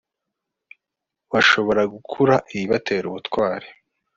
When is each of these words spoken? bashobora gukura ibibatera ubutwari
bashobora 1.31 1.81
gukura 1.93 2.35
ibibatera 2.55 3.05
ubutwari 3.11 3.67